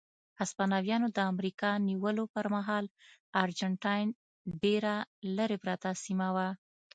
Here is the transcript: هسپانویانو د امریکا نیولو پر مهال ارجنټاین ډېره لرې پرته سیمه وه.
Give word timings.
هسپانویانو 0.41 1.07
د 1.17 1.19
امریکا 1.31 1.69
نیولو 1.87 2.23
پر 2.33 2.45
مهال 2.55 2.85
ارجنټاین 3.41 4.07
ډېره 4.61 4.95
لرې 5.37 5.57
پرته 5.63 5.89
سیمه 6.03 6.29
وه. 6.35 6.49